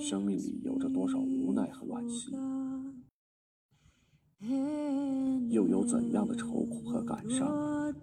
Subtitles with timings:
[0.00, 2.32] 生命里有着多少无奈和惋惜，
[5.50, 7.94] 又有怎样的愁苦和感伤？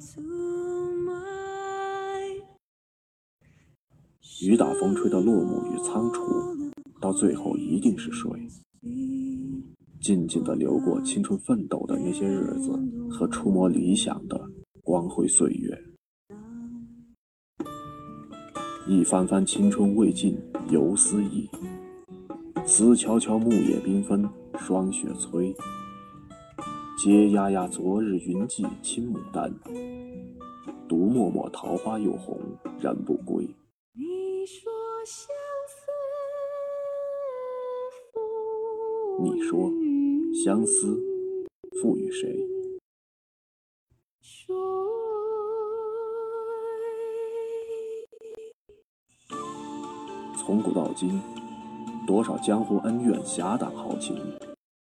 [4.43, 6.21] 雨打风吹的落幕与仓促，
[7.01, 8.47] 到最后一定是水。
[10.01, 12.77] 静静的流过青春奋斗的那些日子
[13.09, 14.39] 和触摸理想的
[14.83, 15.84] 光辉岁月。
[18.87, 20.37] 一番番青春未尽
[20.69, 21.49] 犹思忆，
[22.67, 24.29] 思悄悄木叶缤纷
[24.59, 25.55] 霜雪催。
[27.03, 29.51] 嗟呀呀昨日云髻青牡丹，
[30.87, 32.39] 独默默桃花又红
[32.79, 33.43] 人不归。
[33.95, 34.71] 你说
[35.03, 35.33] 相
[35.67, 35.87] 思
[39.23, 39.71] 你说
[40.43, 41.01] 相思
[41.81, 42.54] 赋予谁？
[50.45, 51.19] 从古到今，
[52.05, 54.15] 多少江湖恩怨、侠胆豪情，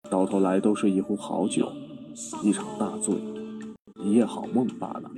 [0.08, 1.72] 到头来都是一壶好酒，
[2.44, 3.16] 一场大醉，
[3.96, 5.10] 一夜好梦罢了。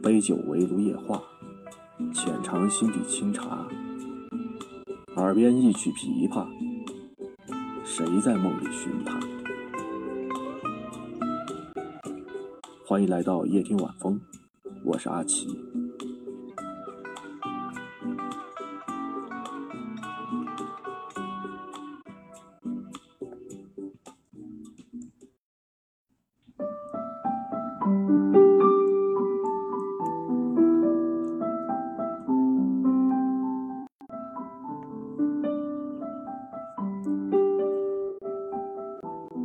[0.00, 1.20] 杯酒围炉夜话，
[2.14, 3.66] 浅尝心底清茶，
[5.16, 6.46] 耳边一曲琵琶，
[7.84, 9.18] 谁在梦里寻他？
[12.86, 14.20] 欢迎来到夜听晚风。
[14.84, 15.46] 我是阿奇。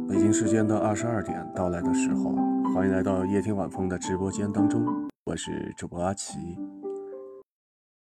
[0.07, 2.31] 北京时间的二十二点到来的时候，
[2.73, 4.83] 欢迎来到夜听晚风的直播间当中。
[5.25, 6.37] 我是主播阿奇。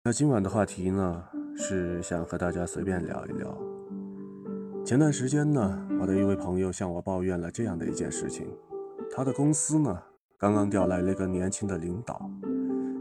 [0.03, 1.23] 那今晚的话题呢，
[1.55, 3.57] 是想和大家随便聊一聊。
[4.85, 8.47] 前段时间呢，我的一位朋友向我抱怨了这样的一件事情：
[9.11, 10.03] 他的公司呢，
[10.37, 12.29] 刚刚调来了一个年轻的领导，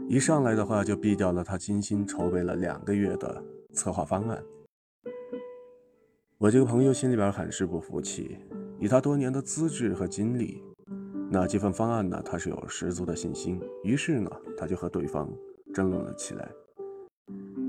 [0.09, 4.43] 一上来的话就毙掉了他精心筹备了两个月的策划方案。
[6.39, 8.39] 我这个朋友心里边很是不服气，
[8.79, 10.63] 以他多年的资质和经历。
[11.29, 13.61] 那这份方案呢，他是有十足的信心。
[13.83, 15.29] 于是呢，他就和对方
[15.73, 16.49] 争论了起来。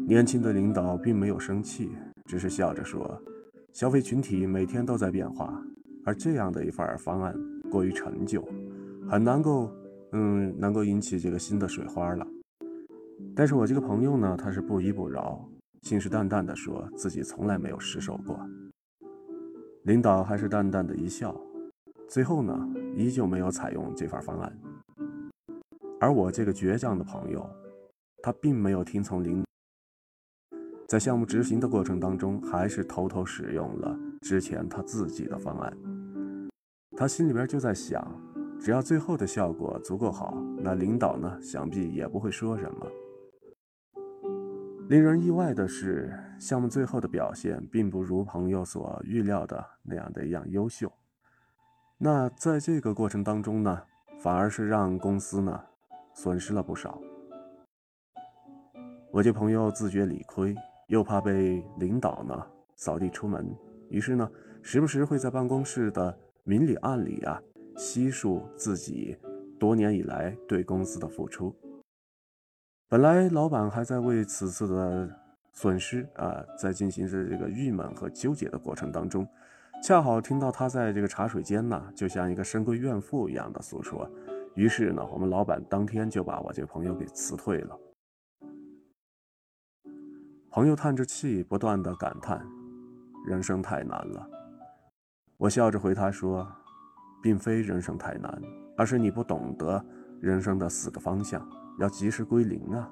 [0.07, 1.91] 年轻的领导并没有生气，
[2.25, 3.21] 只是笑着说
[3.75, 5.61] ：“消费群体每天都在变化，
[6.05, 7.35] 而这样的一份方案
[7.69, 8.47] 过于陈旧，
[9.11, 9.71] 很难够，
[10.13, 12.27] 嗯，能够引起这个新的水花了。”
[13.35, 15.45] 但是我这个朋友呢，他是不依不饶，
[15.83, 18.39] 信誓旦旦地说自己从来没有失手过。
[19.83, 21.35] 领导还是淡淡的一笑。
[22.09, 24.59] 最后呢，依旧没有采用这份方案。
[26.01, 27.49] 而我这个倔强的朋友，
[28.23, 29.45] 他并没有听从领，
[30.89, 35.77] 在项目执行的过程当中，还是偷偷使用了之前他自己的方案。
[36.97, 38.03] 他心里边就在想，
[38.59, 42.87] 只要最后的效果足够好，那领导呢，想必也不会说什么。
[44.89, 46.11] 令人意外的是，
[46.41, 50.91] 项目最后的表现并不如朋友所预料的那样的一样优秀。
[52.01, 53.83] 那在这个过程当中呢，
[54.21, 55.61] 反而是让公司呢
[56.15, 56.97] 损失了不少。
[59.11, 60.55] 我这朋友自觉理亏，
[60.87, 63.53] 又怕被领导呢扫地出门，
[63.91, 64.31] 于是呢，
[64.63, 67.43] 时不时会在办公室的明里暗里啊，
[67.77, 69.19] 悉数自己
[69.59, 71.53] 多年以来对公司的付出。
[72.89, 75.11] 本来老板还在为此次的
[75.53, 79.27] 损失啊，在进行着这个郁闷和纠结的过程当中。
[79.81, 84.11] 恰好听到他在这个茶水间呢，就像一个深闺怨妇一样的诉说。
[84.55, 87.79] 于是呢，我们老板当天就把我这朋友给辞退了。
[90.51, 92.45] 朋友叹着气，不断的感叹
[93.27, 94.29] ：“人生太难了。”
[95.39, 96.47] 我笑着回他说
[97.23, 98.43] ：“并非人生太难，
[98.77, 99.83] 而是你不懂得
[100.21, 101.49] 人生的四个方向，
[101.79, 102.91] 要及时归零啊。”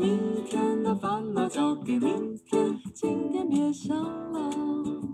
[0.00, 3.94] 明天的烦恼交给明天，今天别想
[4.32, 5.09] 了。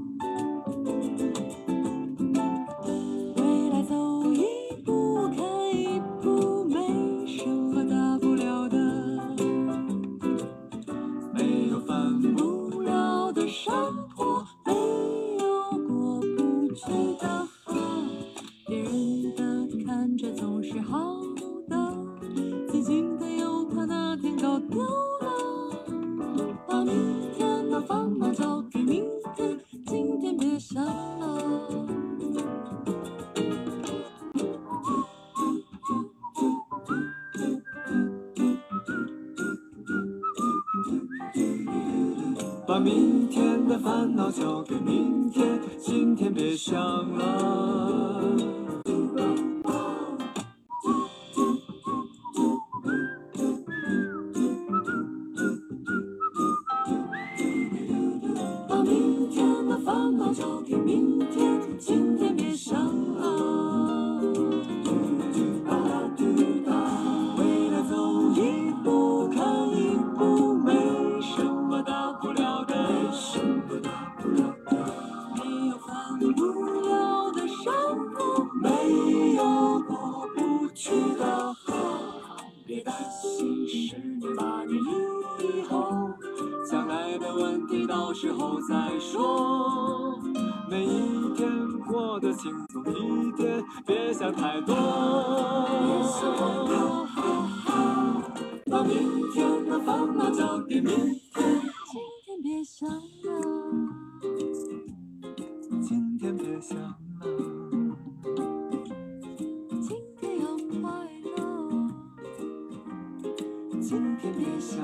[113.81, 114.81] 今天别想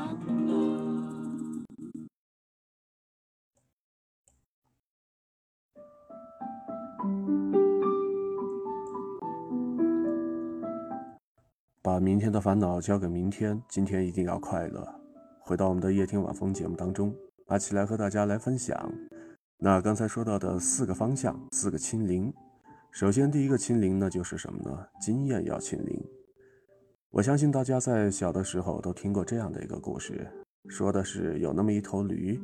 [0.46, 0.82] 了。
[11.80, 14.86] 把明天的烦恼交给明天，今天一定要快乐。
[15.40, 17.12] 回到我们的夜听晚风节目当中，
[17.46, 18.90] 阿奇来和大家来分享。
[19.58, 22.32] 那刚才说到的四个方向，四个清零。
[22.92, 24.86] 首先，第一个清零呢，就是什么呢？
[25.00, 26.21] 经验要清零。
[27.12, 30.26] 我相信大家在小的时候都听过这样的一个故事，
[30.68, 32.40] 说的是有那么一头驴，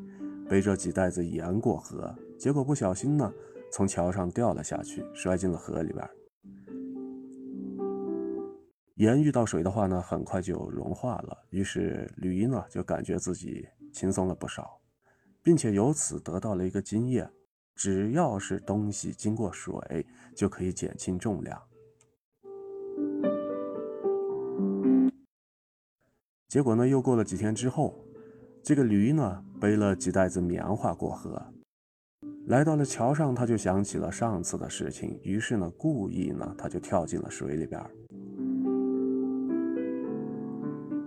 [0.47, 3.33] 背着几袋子盐过河，结果不小心呢，
[3.73, 6.07] 从桥上掉了下去，摔进了河里边。
[8.97, 14.79] 盐遇到水的话呢，很快就融化了，于是驴呢就感觉自己轻松了不少，
[15.43, 17.31] 并且由此得到了一个经验：
[17.75, 20.05] 只要是东西经过水，
[20.37, 21.59] 就可以减轻重量。
[26.49, 27.95] 结果呢，又过了几天之后，
[28.63, 31.43] 这个驴呢背了几袋子棉花过河，
[32.47, 37.79] 来到了桥上，他就想起了上次的事情，于是呢，故意呢他就跳进了水里边。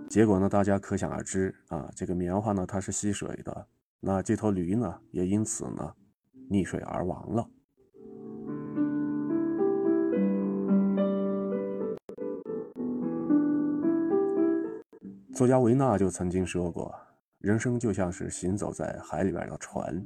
[0.08, 3.66] 结果呢，大家可想而知啊，这个棉花呢它是吸水的，
[3.98, 5.92] 那这头驴呢也因此呢
[6.48, 7.44] 溺水而亡了。
[15.34, 16.94] 作家维纳就曾经说过，
[17.38, 20.04] 人生就像是行走在海里边的船，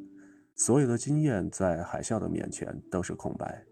[0.54, 3.64] 所有的经验在海啸的面前都是空白。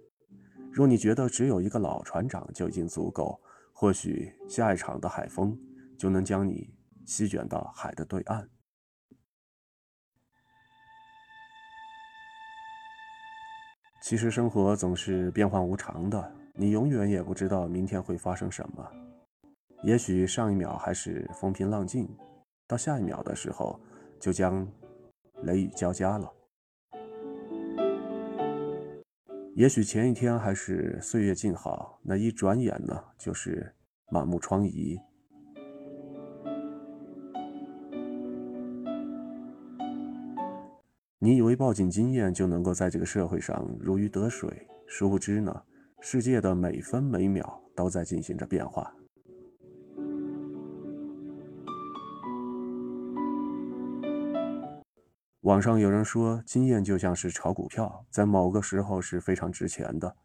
[0.72, 3.40] 若你觉得只有一个老船长就已经足够，
[3.72, 5.56] 或许下一场的海风
[5.96, 6.74] 就能将你
[7.06, 8.48] 席卷到海的对岸。
[14.02, 19.03] 其实生活总是变幻无常的，你永远也不知道明天会发生什么。
[19.84, 22.08] 也许上一秒还是风平浪静，
[22.66, 23.78] 到下一秒的时候
[24.18, 24.66] 就将
[25.42, 26.32] 雷雨交加了。
[29.54, 33.74] 也许前一天还是岁月静好，那一转眼呢，就是
[34.10, 34.98] 满目疮痍。
[41.18, 45.62] 你以为抱紧经验就能够在这个社会上如鱼得水，殊不知呢，
[46.00, 48.90] 世界的每分每秒都在进行着变化。
[55.44, 60.16] 网上有人说，经验就像是炒股票，在某个时候是非常值钱的，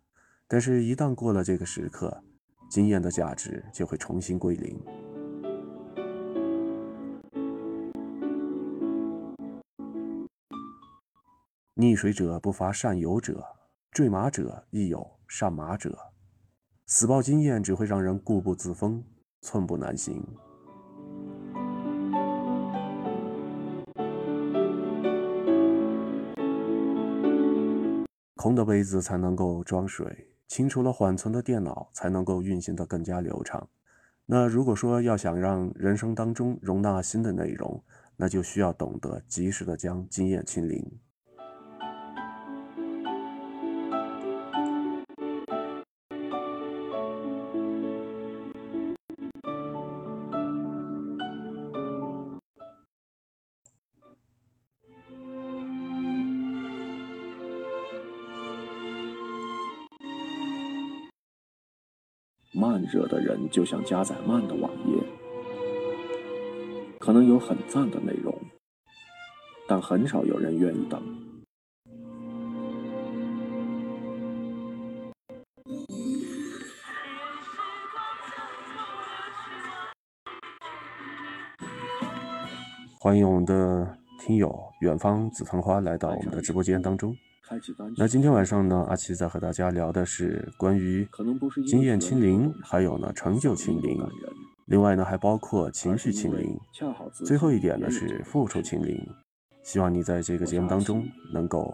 [0.47, 2.23] 但是，一旦过了这个时刻，
[2.69, 4.81] 经验的价值就会重新归零。
[11.75, 13.45] 溺水者不乏善游者，
[13.91, 15.99] 坠马者亦有善马者。
[16.85, 19.03] 死抱经验只会让人固步自封，
[19.41, 20.25] 寸步难行。
[28.41, 33.67] 空的杯子才能够装水，清除了缓存的电脑才能够运行得更加流畅。
[34.25, 37.83] 那如果说要想让人生当中容纳新的内容，
[38.15, 40.89] 那就需要懂得及时的将经验清零。
[63.47, 65.01] 就像加载慢的网页，
[66.99, 68.35] 可能有很赞的内容，
[69.67, 71.01] 但很少有人愿意等。
[83.01, 87.15] 欢迎我们的听友远方紫藤花来到我们的直播间当中。
[87.97, 91.07] 那今天晚上呢，阿奇在和大家聊的是关于
[91.65, 93.97] 经验清零，还有呢成就清零，
[94.65, 96.59] 另外呢还包括情绪清零，
[97.25, 98.95] 最后一点呢是付出清零。
[99.63, 101.73] 希望你在这个节目当中能够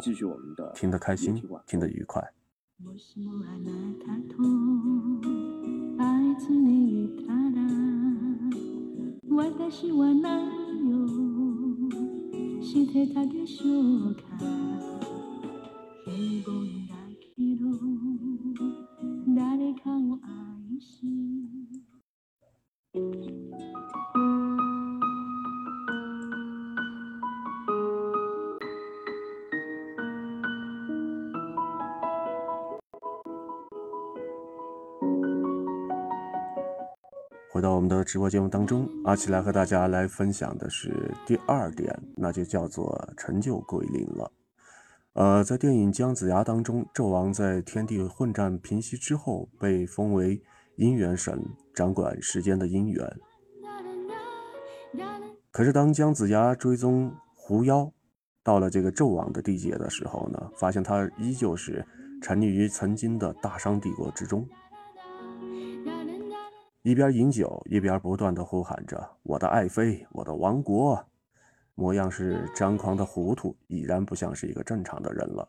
[0.74, 2.24] 听得开心，听得愉快。
[37.52, 44.30] 回到我们的直播节目当中，阿奇来和大家来分享的是第二点，那就叫做成就归零了。
[45.16, 50.42] 呃，在电影《姜子牙》当中，纣王在天地混战平息之后，被封为
[50.78, 51.42] 姻缘神，
[51.74, 53.18] 掌管世间的姻缘。
[55.52, 57.90] 可是当姜子牙追踪狐妖，
[58.44, 61.86] 到了这个纣王的地界的时候呢，发现他依旧是
[62.22, 64.46] 沉溺于曾经的大商帝国之中，
[66.82, 71.06] 一边饮酒，一边不断的呼喊着：“我的爱妃，我的王国。”
[71.76, 75.48] 模样是张狂的糊涂，已然不像是一个正常的人了。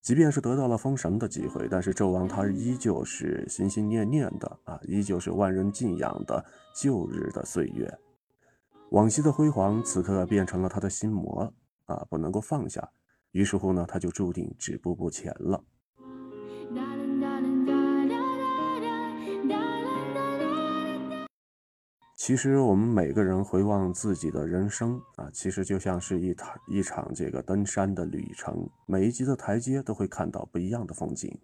[0.00, 7.92] 即便是得到了封神的机会，但是纣王他依旧是心心念念的啊，依旧是万人敬仰的旧日的岁月，
[8.90, 11.52] 往昔的辉煌，此刻变成了他的心魔
[11.86, 12.88] 啊，不能够放下。
[13.32, 15.64] 于是乎呢，他就注定止步不前了。
[22.16, 31.38] 其实我们每个人回望自己的人生啊，其实就像是一场一场这个登山的旅程，每一级的台阶都会看到不一样的风景。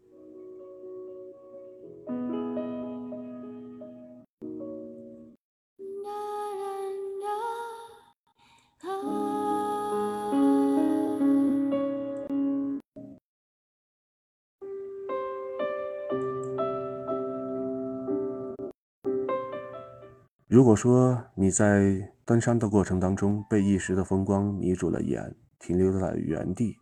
[20.63, 26.77] 如果说你在登山的过程当中被一时的风光迷住了眼，停留在原地，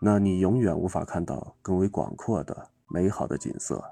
[0.00, 3.82] 那你永远无法看到更为广阔的美好的景色。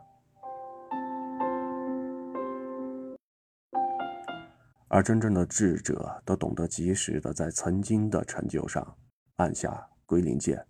[4.86, 8.94] 而真正的智者都懂得及时的在曾经的成就上
[9.38, 10.64] 按下归零键。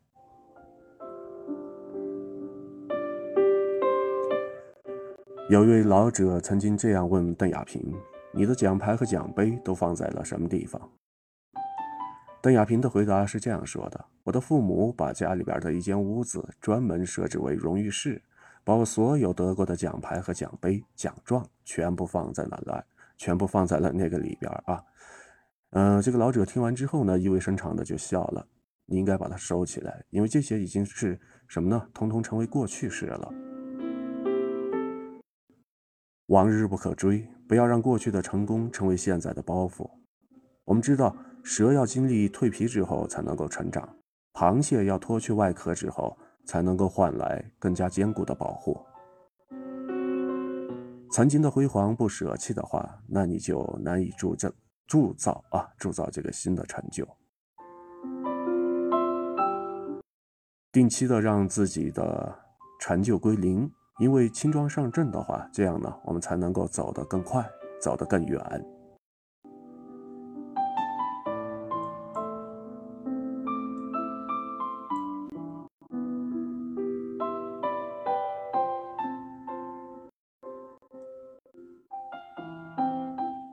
[5.51, 7.95] 有一位老者曾经这样问邓亚萍
[8.33, 10.81] ：“你的奖牌和奖杯都放在了什么地方？”
[12.43, 18.21] 邓亚萍的回答是这样说的：“我的父母把家里边的一间屋子专门设置为荣誉室，
[18.65, 22.85] 把我所有得过的奖牌和奖杯、奖状全部放在了那，
[23.17, 24.83] 全部放在了那个里边啊。”
[25.71, 28.47] 嗯，这个老者听完之后呢，意味深长的就笑了。
[28.85, 31.89] 你应该把它收起来，因为这些已经是什么呢？
[31.95, 33.33] 通通成为过去式了。
[36.27, 39.89] 往日不可追，不要让过去的成功成为现在的包袱。
[40.65, 41.15] 我们知道。
[41.45, 43.97] 蛇要经历蜕皮之后才能够成长，
[44.33, 48.81] 螃蟹要脱去外壳之后才能够换来更加坚固的保护。
[51.11, 54.49] 曾经的辉煌不舍弃的话，那你就难以铸造、
[54.87, 57.05] 铸造啊，铸造这个新的成就。
[60.71, 62.39] 定期的让自己的
[62.79, 63.69] 成就归零，
[63.99, 67.49] 因为轻装上阵的话，这样呢，我们才能够走得更快，
[67.81, 68.41] 走得更远。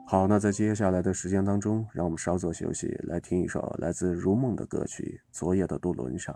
[0.06, 6.34] 好，那在接下来的时间当中，让我们稍作休息，来听一首来自如梦的歌曲《昨夜的渡轮上》。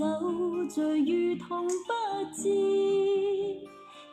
[0.00, 0.06] 酒
[0.66, 1.92] 醉如同不
[2.34, 2.48] 知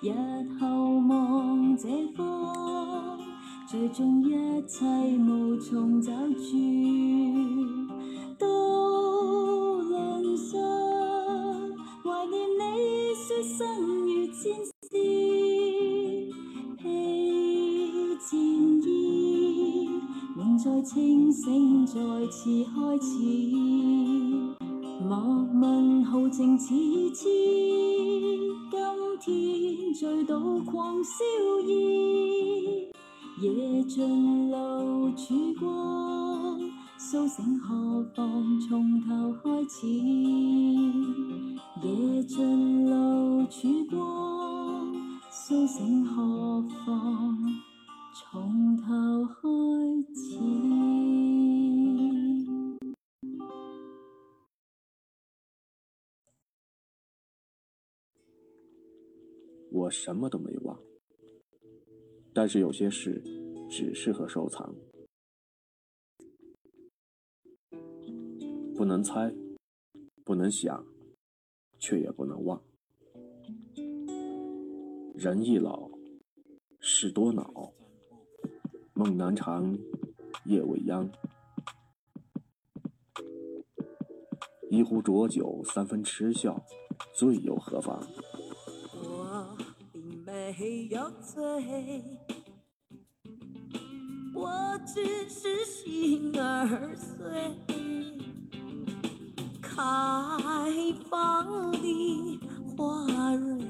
[0.01, 0.11] 日
[0.59, 0.67] 后
[1.07, 3.17] 望这方
[3.65, 4.85] 最终一切
[5.17, 7.87] 无从找住。
[8.37, 10.59] 到沦丧
[12.03, 14.97] 怀念你说生如战士
[16.77, 16.83] 披
[18.29, 18.37] 战
[18.83, 19.89] 衣
[20.35, 21.93] 梦在清醒再
[22.27, 23.66] 次开始
[26.57, 27.29] 豪情似痴。
[29.19, 31.23] 今天醉倒狂笑
[31.67, 32.89] 意，
[33.39, 36.59] 夜尽露曙光，
[36.97, 39.85] 苏醒何妨从头开始。
[62.47, 63.21] 但是有些事
[63.69, 64.73] 只适合收藏，
[68.73, 69.33] 不能猜，
[70.23, 70.85] 不能想，
[71.77, 72.63] 却也不能忘。
[75.13, 75.89] 人易老，
[76.79, 77.73] 事多恼。
[78.93, 79.77] 梦难长，
[80.45, 81.11] 夜未央。
[84.69, 86.65] 一壶浊酒，三分痴笑，
[87.13, 88.01] 醉又何妨？
[88.93, 89.57] 我
[89.91, 92.01] 并没有醉，
[94.87, 97.25] 只是心儿碎。
[99.61, 99.83] 开
[101.09, 102.39] 放的
[102.77, 103.61] 花蕊，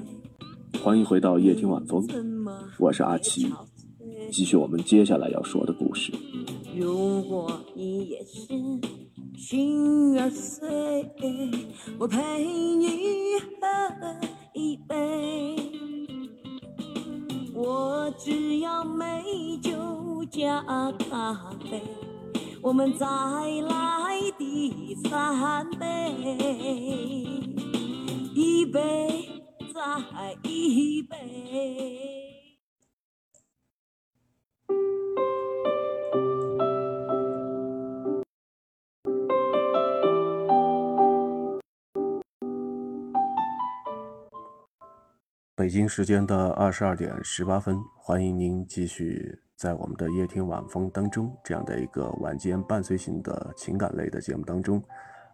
[0.80, 2.06] 欢迎回到夜听晚风，
[2.78, 3.52] 我是阿奇，
[4.30, 6.12] 继续我们接下来要说的故事。
[6.76, 8.46] 如果你也是
[9.36, 10.70] 心儿碎，
[11.98, 12.44] 我陪
[12.76, 12.86] 你
[13.60, 13.66] 喝
[14.54, 15.56] 一杯。
[17.54, 19.24] 我只要美
[19.57, 19.57] 酒
[20.30, 20.62] 加
[21.10, 21.82] 咖啡，
[22.62, 25.86] 我们再来第三杯，
[28.34, 29.42] 一杯
[29.74, 31.16] 再一杯。
[45.54, 54.80] 北京时间的二十二点十八分，欢迎您继续在我们的夜听晚风当中这样的一个晚间伴随型的情感类的节目当中，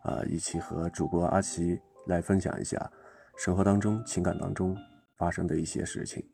[0.03, 2.91] 啊，一起和主播阿奇来分享一下
[3.37, 4.75] 生活当中、情感当中
[5.19, 6.27] 发生的一些事情。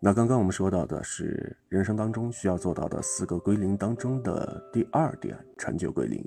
[0.00, 6.20] 那刚刚我们说到的是人生当中需要做到的四个归零当中的第二点，成就归零。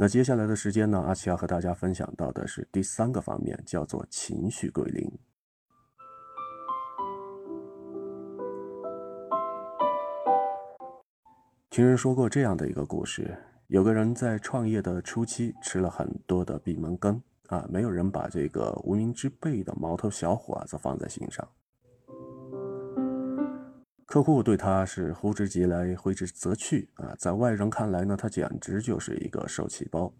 [0.00, 5.12] 那接下来的时间呢，阿奇要和大家分享到的是第三个方面，叫做情绪归零。
[11.74, 21.44] 听人说过这样的一个故事：有个人在创业的初期吃了很多的闭门羹啊，没有人把这个无名之辈的毛头小伙子放在心上。
[24.06, 30.12] 客户对他是呼之即来挥之则去啊，在外人看来呢，他简直就是一个受气包。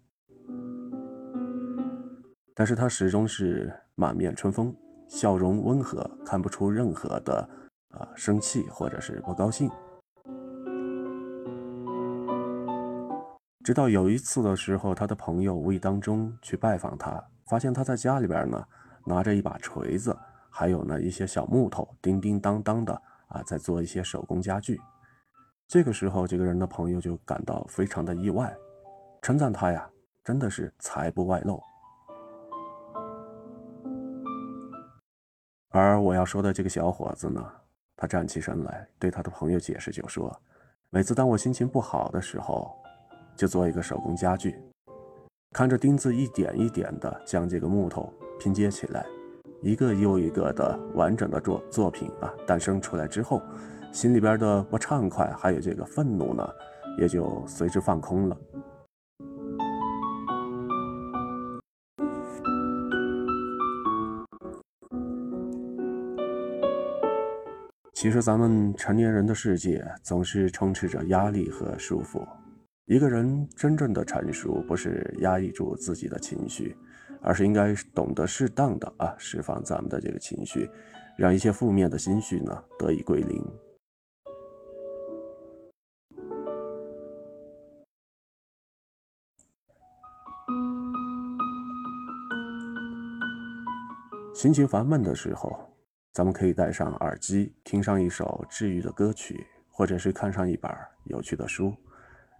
[2.53, 4.75] 但是他始终是满面春风，
[5.07, 7.49] 笑容温和，看不出任何的
[7.91, 9.71] 啊生气或者是不高兴。
[13.65, 18.63] 直到有一次的时候，他的朋友无意当中去拜访他，发现他在家里边呢，
[19.03, 20.15] 拿着一把锤子，
[20.51, 22.93] 还有呢一些小木头，叮叮当当的。
[23.27, 24.79] 啊，在做一些手工家具。
[25.67, 28.55] 这个时候，这个人的朋友就感到非常的意外，
[29.23, 29.89] 称赞他呀，
[30.23, 31.59] 真的是财不外露。
[35.69, 37.43] 而我要说的这个小伙子呢，
[37.97, 40.39] 他站起身来，对他的朋友解释，就说：
[40.91, 42.77] 每次当我心情不好的时候，
[43.35, 44.55] 就做一个手工家具，
[45.51, 49.05] 看着钉子一点一点的将这个木头拼接起来。
[49.61, 53.41] 一个又一个的完整的作作品啊诞生出来之后，
[53.91, 56.47] 心里边的不畅快还有这个愤怒呢，
[56.99, 58.37] 也就随之放空了。
[67.93, 72.23] 其实咱们成年人的世界总是充斥着压力和束缚，
[72.85, 76.75] 一个人真正的成熟不是压抑住自己的情绪。
[77.27, 80.69] 而是应该懂得适当的啊释放咱们的这个情绪，
[81.17, 83.43] 让一些负面的心绪呢得以归零。
[94.35, 95.57] 心情烦闷的时候，
[96.13, 100.71] 咱们可以戴上耳机，听上一首治愈的歌曲，或者是看上一本
[101.05, 101.73] 有趣的书，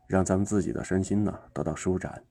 [0.07, 2.23] 让咱们自己的身心呢得到舒展。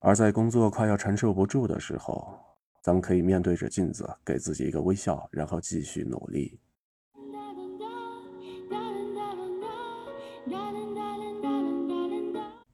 [0.00, 2.36] 而在工作快要承受不住的时候，
[2.82, 6.58] 咱们可以面对着镜子，给自己一个微笑，然后继续努力。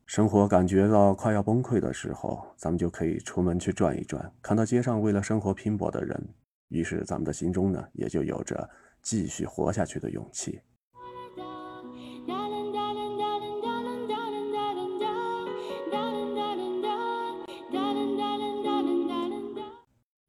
[0.07, 6.29] 生活感觉到快要崩溃的时候，咱们就可以出门去转一转，看到街上为了生活拼搏的人，
[6.69, 8.69] 于是咱们的心中呢，也就有着
[9.03, 10.61] 继续活下去的勇气。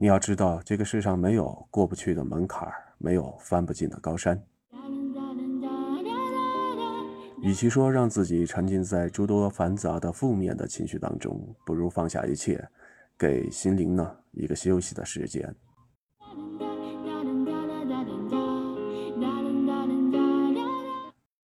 [0.01, 2.65] 你要知道，这个世上没有过不去的门槛
[2.97, 4.41] 没有翻不进的高山。
[7.41, 12.65] 与其说让自己沉浸在诸多繁杂的负面的情绪当中，不如放下一切，
[13.17, 15.53] 给心灵呢一个休息的时间。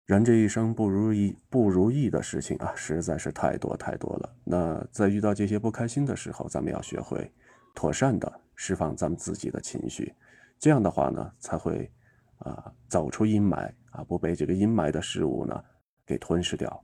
[0.09, 4.35] 人这一生不如意不如意的事情啊，实在是太多太多了。
[4.43, 7.31] 那在遇到这些不开心的时候，咱们要学会。
[7.75, 10.11] 妥善的释放咱们自己的情绪，
[10.57, 11.91] 这样的话呢，才会
[12.39, 15.63] 啊走出阴霾啊，不被这个阴霾的事物呢
[16.07, 16.83] 给吞噬掉。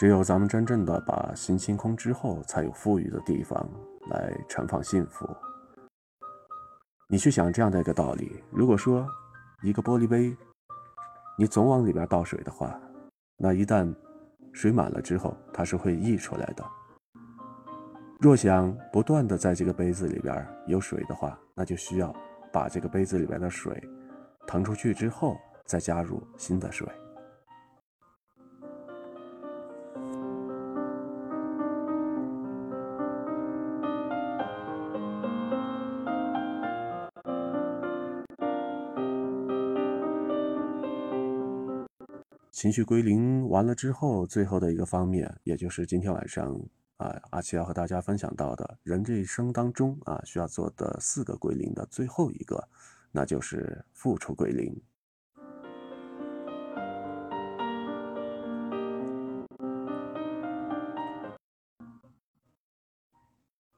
[0.00, 3.68] 只有咱们真正的把心清空之后，才有富裕的地方
[4.08, 5.28] 来盛放幸福。
[7.06, 9.06] 你去想这样的一个道理：如果说
[9.62, 10.34] 一个玻璃杯，
[11.36, 12.80] 你总往里边倒水的话，
[13.36, 13.94] 那一旦
[14.54, 16.64] 水满了之后，它是会溢出来的。
[18.20, 22.10] 若想不断的在这个杯子里边有水的话，那就需要
[22.50, 23.78] 把这个杯子里边的水
[24.46, 25.36] 腾出去之后，
[25.66, 26.88] 再加入新的水。
[42.60, 46.54] 情绪归零完了之后，最后的一个方面，也就是今天晚上
[46.98, 52.62] 啊，阿奇要和大家分享到的，人这一生当中啊，需要做的四个归零的最后一个，
[53.12, 54.78] 那就是付出归零。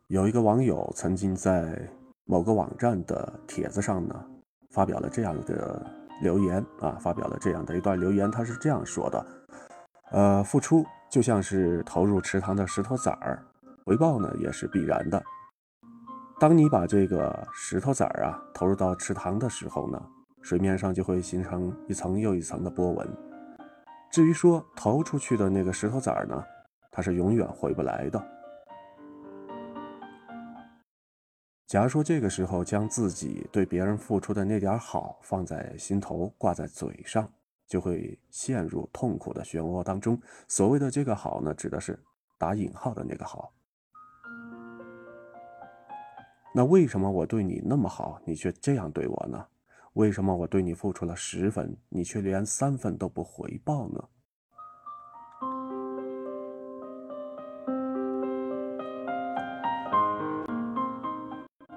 [0.09, 1.89] 有一个网友曾经在
[2.25, 4.27] 某个网站的帖子上呢，
[4.71, 6.02] 发表了这样的。
[6.23, 9.27] 留言啊，发表了这样的一段留言，他是这样说的：，
[10.13, 13.43] 呃，付出就像是投入池塘的石头子儿，
[13.85, 15.23] 回报呢也是必然的。
[16.39, 20.01] 当你把这个石头子儿啊投入到池塘的时候呢，
[20.41, 23.09] 水面上就会形成一层又一层的波纹。
[24.11, 26.43] 至于说投出去的那个石头子儿呢，
[26.91, 28.25] 它是永远回不来的。
[31.73, 37.27] 假如说这个时候将自己对别人付出的那点好放在心头，挂在嘴上，
[37.67, 40.21] 就会陷入痛苦的漩涡当中。
[40.47, 41.99] 所谓的这个好呢，指的是
[42.37, 43.55] 打引号的那个好。
[46.55, 49.43] 那为什么我对你那么好，你却这样对我呢？
[49.95, 54.09] 为什么我对你付出了十分，你却连三分都不回报呢？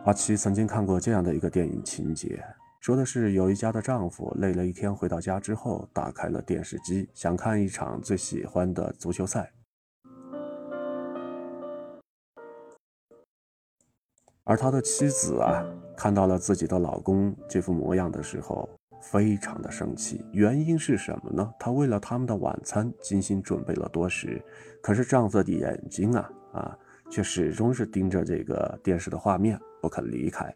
[0.05, 2.39] 阿七曾经看过这样的一个电影情节，
[2.79, 9.51] 说的是有一家的丈夫累了一天回到家之后，打开了电视机，想看一场最喜欢的足球赛。
[14.43, 15.65] 而他的妻子啊，
[15.97, 18.69] 看到了自己的老公这副模样的时候，
[19.01, 20.23] 非常的生气。
[20.31, 21.51] 原因是什么呢？
[21.57, 24.39] 她为了他们的晚餐精心准备了多时，
[24.83, 26.77] 可是丈夫的眼睛啊啊，
[27.09, 29.59] 却始终是盯着这个电视的画面。
[29.85, 30.51] 不肯离开，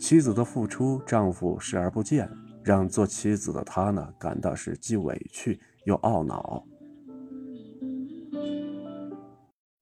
[0.00, 2.28] 妻子的付出，丈夫视而不见，
[2.64, 6.66] 让做妻子的她呢感到是既委屈又懊恼。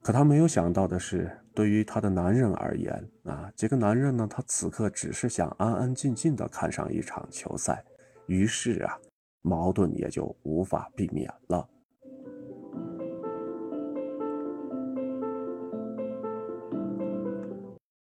[0.02, 2.92] 可她没有想到的是，对于她的男人而言
[3.24, 7.82] 啊，这个男人呢，他此刻只是想安安静静的看上一场球赛，
[8.26, 8.98] 于是啊，
[9.40, 11.66] 矛盾也就无法避免了。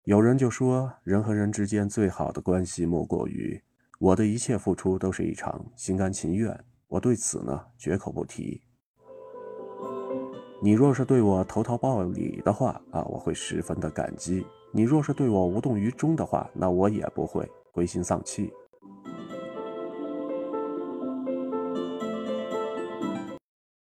[0.07, 3.61] 有人就说，人和人之间最好的关系，莫过于
[3.99, 6.57] 我的一切付出都是一场心甘情愿。
[6.87, 8.63] 我对此呢，绝口不提。
[10.63, 18.53] 你若是对我投桃报李的话啊，我会十分的感激；你若是对我无动于衷的话，那我也不会灰心丧气。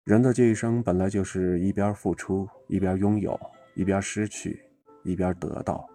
[0.06, 3.40] 人的这一生本来就是一边付出，一边拥有，
[3.76, 4.60] 一边失去，
[5.04, 5.88] 一边得到。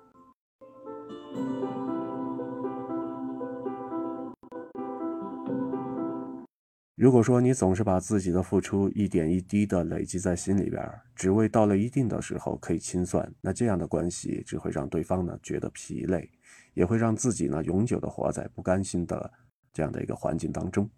[7.01, 10.87] 如果说你总是把自己的付出一点一滴的累积在心里边，
[11.17, 16.31] 只为到了一定的时候可以清算，那这样的关系只会让对方呢觉得疲累，
[16.75, 19.33] 也会让自己呢永久的活在不甘心的
[19.73, 20.91] 这样的一个环境当中。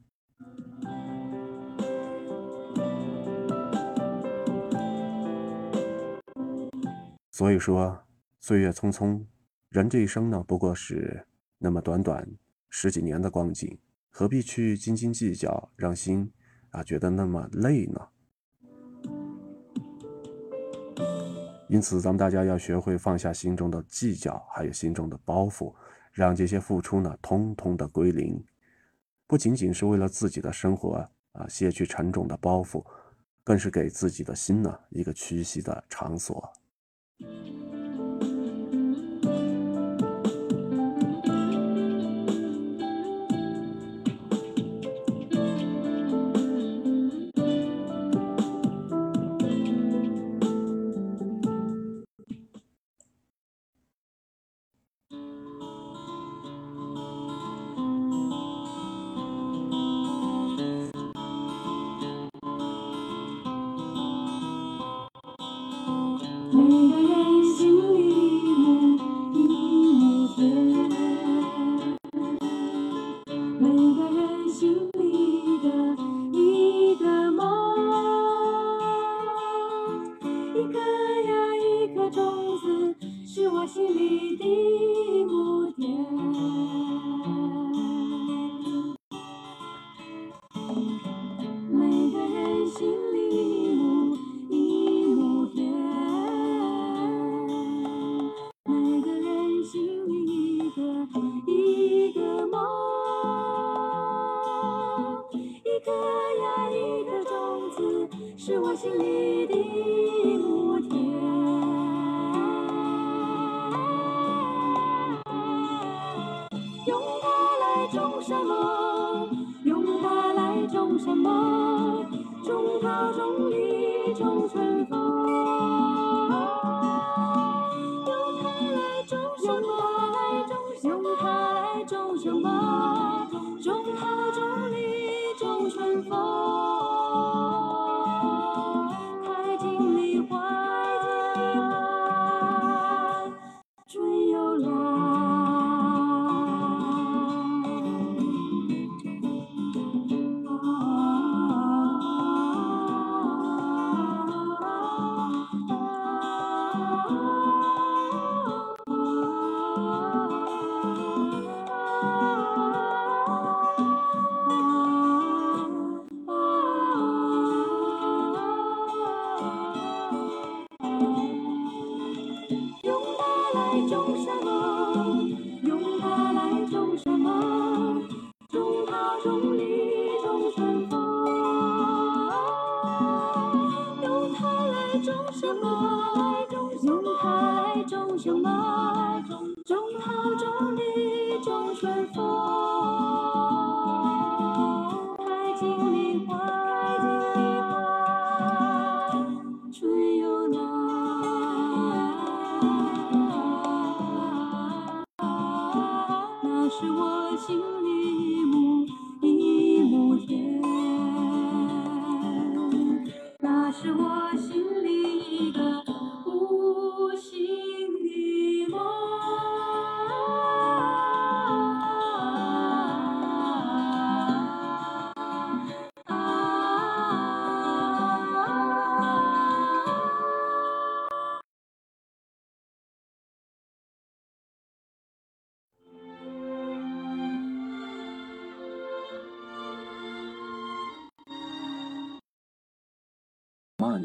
[7.30, 7.96] 所以说，
[8.40, 9.24] 岁月匆匆，
[9.68, 11.24] 人这一生呢不过是
[11.58, 12.28] 那么短短
[12.70, 13.78] 十几年的光景。
[14.14, 16.30] 何必去斤斤计较，让心
[16.68, 18.08] 啊觉得那么累呢？
[21.66, 25.74] 因此，咱们大家要学会放下心中的计较，还有心中的包袱，
[26.12, 28.44] 让这些付出呢，通通的归零。
[29.26, 32.84] 不仅仅是为了自己的生活啊，卸去沉重的包袱，
[33.42, 36.52] 更是给自己的心呢一个屈膝的场所。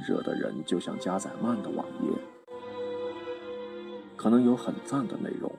[0.07, 2.09] 惹的人就像加载慢的网页，
[4.15, 5.53] 可能有很赞的内容，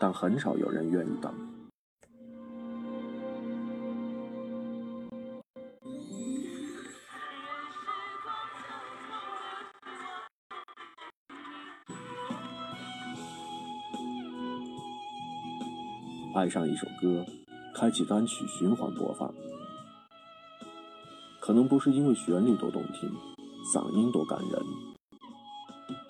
[0.00, 1.32] 但很少有人愿意等。
[16.34, 17.24] 爱上一首歌，
[17.72, 19.32] 开启单曲循环播放。
[21.51, 23.09] 可能不是因为旋律多动听，
[23.73, 24.61] 嗓音多感人，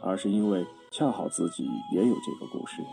[0.02, 2.84] 而是因为恰好自己也有这个故事。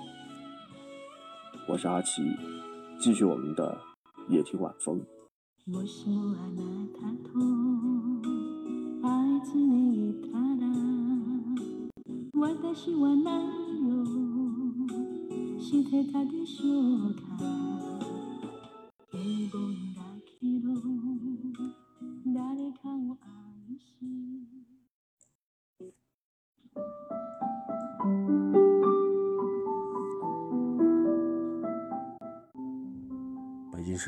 [1.67, 2.23] 我是阿奇，
[3.01, 3.79] 继续我们的
[4.29, 5.01] 夜听晚风。
[5.67, 6.61] もしもあな
[6.93, 7.33] たと
[9.01, 10.63] 会いつめたら
[12.35, 13.33] 私は何
[13.89, 14.05] を
[15.59, 17.23] してたでしょうか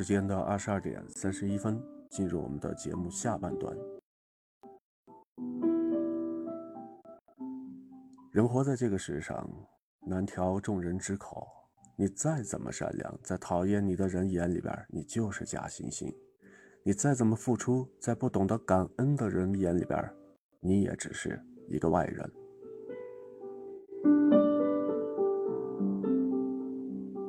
[0.01, 1.79] 时间的二十二点三十一分，
[2.09, 3.77] 进入我们的节目下半段。
[8.31, 9.47] 人活在这个世上，
[10.07, 11.47] 难调众人之口。
[11.95, 16.11] 你再怎么善良，在讨厌你的人眼里边，你就是假惺惺；
[16.81, 20.03] 你再怎么付出，在不懂得感恩的人眼里边，
[20.61, 22.27] 你也只是一个外人。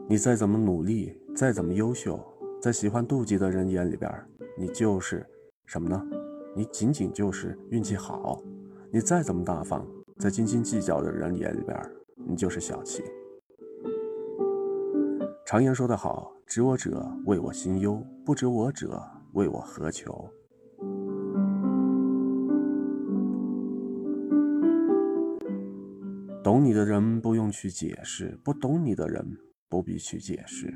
[0.08, 2.18] 你再怎么努力，再怎么优秀，
[2.62, 4.08] 在喜欢妒忌的人眼里边，
[4.56, 5.26] 你就是
[5.66, 6.00] 什么呢？
[6.54, 8.40] 你仅仅就是运气好。
[8.92, 9.84] 你再怎么大方，
[10.16, 11.76] 在斤斤计较的人眼里边，
[12.14, 13.02] 你就是小气。
[15.44, 19.02] 常言说得好，知我者谓我心忧，不知我者
[19.32, 20.30] 谓我何求。
[26.44, 29.36] 懂你的人不用去解释，不懂你的人
[29.68, 30.72] 不必去解释。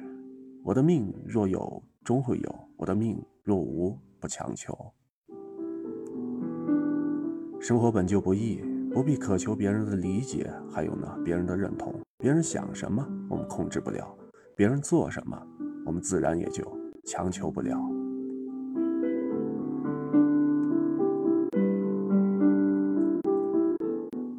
[0.66, 4.76] 我的命若有终会有，我的命若无不强求。
[7.60, 8.60] 生活本就不易，
[8.92, 11.94] 不必渴求别人的理解，还有呢，别人的认同。
[12.18, 14.12] 别人想什么，我们控制不了；
[14.56, 15.40] 别人做什么，
[15.84, 16.64] 我们自然也就
[17.04, 17.78] 强求不了。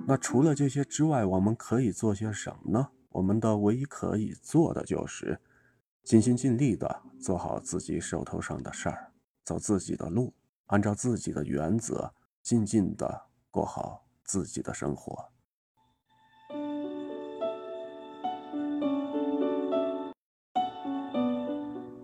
[0.05, 2.89] 那除了这些之外，我们可以做些什么呢？
[3.11, 5.39] 我们的唯一可以做的就是
[6.07, 9.11] 尽心尽力的做好自己手头上的事儿，
[9.43, 10.33] 走自己的路，
[10.67, 15.29] 按照自己的原则，静静的过好自己的生活。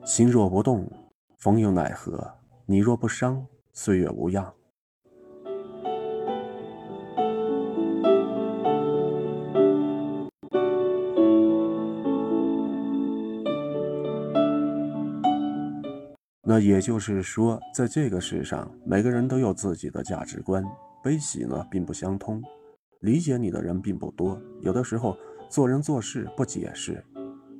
[0.03, 0.85] 心若不动，
[1.37, 2.35] 风又奈何；
[2.65, 4.53] 你若不伤，岁月无恙。
[16.53, 20.63] 那也就是说，在这个世上，每个人都有自己的价值观，
[21.03, 22.43] 悲喜呢并不相通，
[22.99, 24.39] 理解你的人并不多。
[24.61, 25.17] 有的时候
[25.49, 27.03] 做人做事不解释，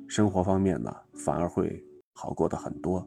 [0.06, 3.04] 生活方面呢反而会好过的很多。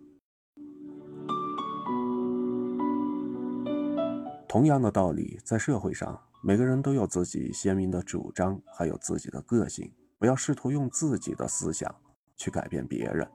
[4.45, 11.89] 同样的道理，在社会上，每个人都有自己鲜明的主张，还有自己的个性，不要试图用自己的思想
[12.35, 13.25] 去改变别人。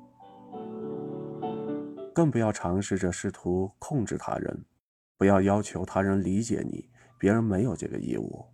[2.15, 4.65] 更不要尝试着试图控制他人，
[5.17, 6.89] 不要要求他人理解你，
[7.19, 8.45] 别人没有这个义务。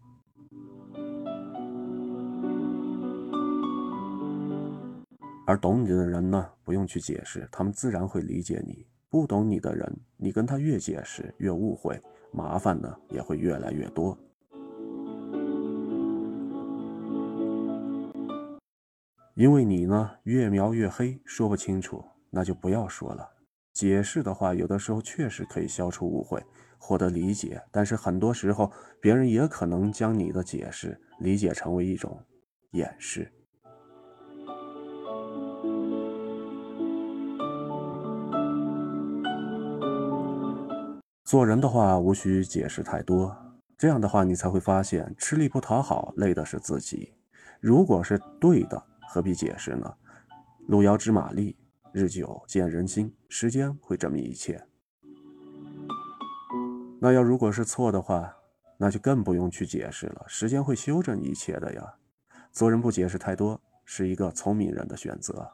[5.44, 12.00] 而懂你的人呢，不用去解释，他们自然会理解你；不懂你的人，你跟他越解释越误会，
[12.30, 14.16] 麻烦呢也会越来越多。
[19.34, 23.28] 因为你呢越描越黑，说不清楚，那就不要说了。
[23.78, 26.44] 解释的话，有的时候确实可以消除误会，
[26.78, 27.62] 获得理解。
[27.70, 32.20] 但是很多时候，别人也可能将你的解释理解成为一种
[32.72, 33.32] 掩饰。
[41.22, 43.32] 做人的话，无需解释太多，
[43.76, 47.12] 这样的话，你才会发现，吃力不讨好，累的是自己。
[47.60, 49.94] 如果是对的，何必解释呢？
[50.66, 51.56] 路遥知马力。
[51.92, 54.62] 日久见人心，时间会证明一切。
[57.00, 58.36] 那要如果是错的话，
[58.76, 61.94] 那就更不用去解释了，时间会修正一切的呀。
[62.52, 65.50] 做人不解释太多，是一个聪明人的选择。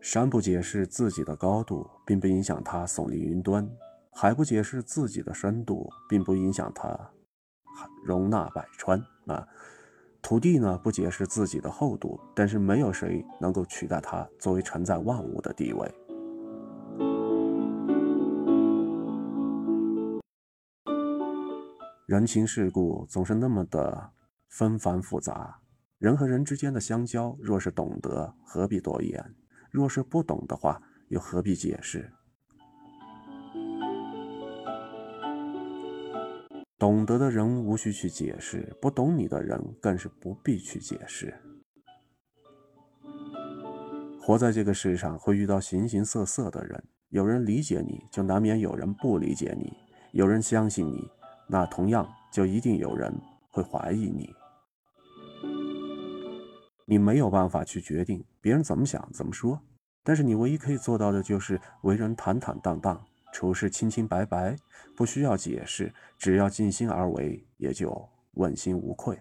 [0.00, 3.66] 山不解释自己的高度，并不影响它耸立云端；
[4.12, 7.10] 海不解释自己的深度，并不影响它。
[8.04, 9.46] 容纳百川啊，
[10.22, 15.92] 土地呢不解释自己的厚度，但是没有谁能够取代它作为承载万物的地位。
[22.06, 24.10] 人情世故总是那么的
[24.48, 25.58] 纷繁复杂，
[25.98, 29.20] 人和人之间的相交，若是懂得，何必多言；
[29.70, 32.12] 若是不懂的话，又何必解释？
[36.84, 41.34] 懂得的人无需去解释，不懂你的人更是不必去解释。
[44.20, 49.72] 活在这个世上，会遇到形形色色的人，有人理解你，就难免有人不理解你；
[50.12, 51.08] 有人相信你，
[51.48, 53.10] 那同样就一定有人
[53.48, 54.28] 会怀疑你。
[56.84, 59.58] 你没有办法去决定别人怎么想、怎么说，
[60.02, 63.02] 但是你唯一可以做到的就是为人坦坦荡荡。
[63.34, 64.56] 处事清清白白，
[64.94, 69.18] 不需要解释，只要尽心而为，也就问心无愧。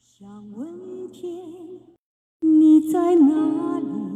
[0.00, 1.30] 想问天，
[2.40, 4.09] 你在哪里？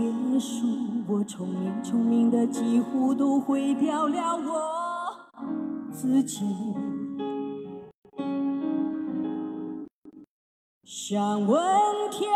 [0.00, 0.66] 结束
[1.06, 5.12] 我聪明，聪明的几乎都毁掉了我
[5.92, 6.42] 自己。
[10.84, 11.62] 想问
[12.10, 12.30] 天，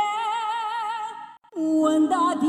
[1.80, 2.46] 问大地。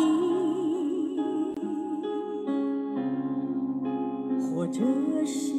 [4.54, 4.82] 或者
[5.26, 5.55] 是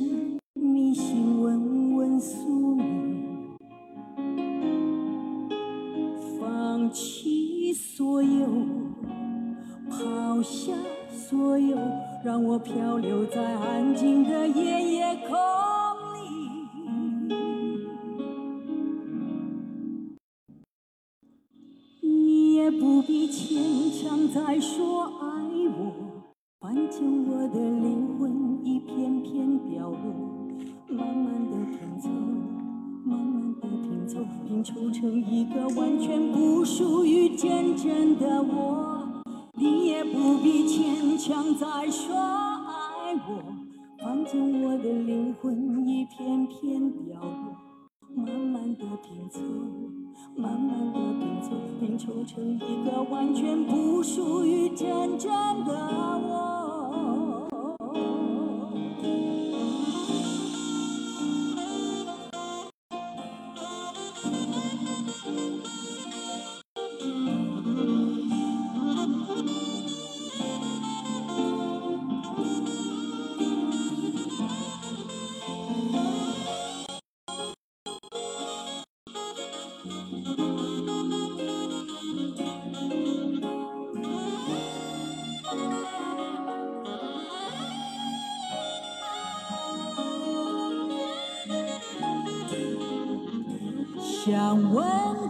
[53.26, 55.64] 完全不属于真正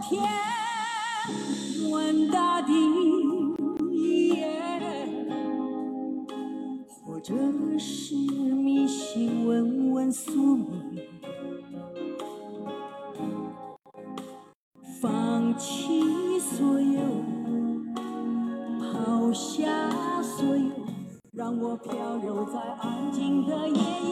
[0.09, 0.23] 天
[1.91, 2.71] 问大地
[7.03, 7.33] 或者
[7.77, 10.69] 是迷信问问宿命
[15.01, 17.01] 放弃所有
[18.79, 20.71] 抛下所有
[21.33, 24.06] 让我飘流在安静的夜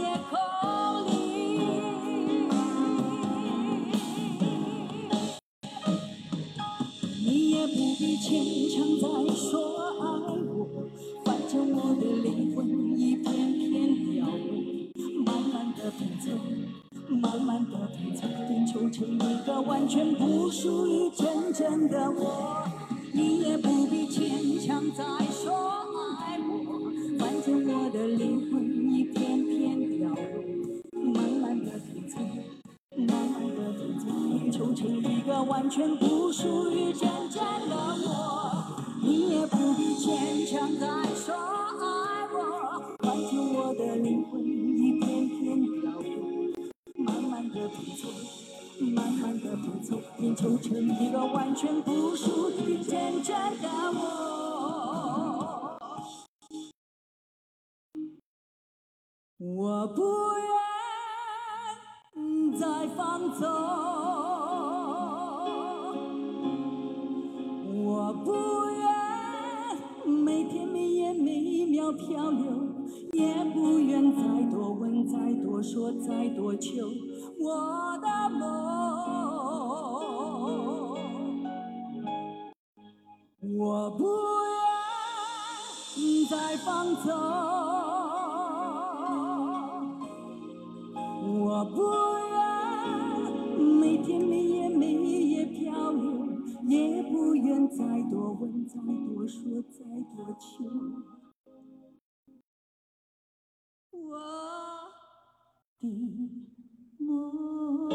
[100.18, 100.24] 我
[105.80, 105.88] 的
[107.00, 107.90] 梦。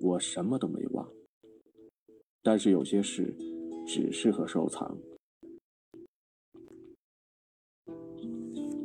[0.00, 1.08] 我什么都没忘，
[2.42, 3.34] 但是有些事
[3.86, 4.98] 只适合收藏。